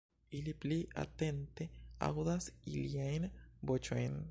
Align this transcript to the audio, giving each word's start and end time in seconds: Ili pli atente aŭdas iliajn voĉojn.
Ili 0.37 0.53
pli 0.63 0.77
atente 1.01 1.67
aŭdas 2.09 2.49
iliajn 2.75 3.31
voĉojn. 3.73 4.19